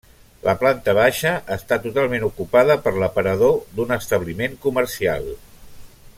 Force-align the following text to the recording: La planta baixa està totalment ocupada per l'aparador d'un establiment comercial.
La 0.45 0.53
planta 0.61 0.95
baixa 0.99 1.33
està 1.55 1.77
totalment 1.83 2.25
ocupada 2.29 2.79
per 2.87 2.95
l'aparador 3.03 3.55
d'un 3.81 3.95
establiment 3.99 4.59
comercial. 4.65 5.31